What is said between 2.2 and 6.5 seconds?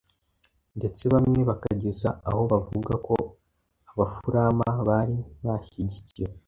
aho bavuga ko Abafurama bari bashyigikiwe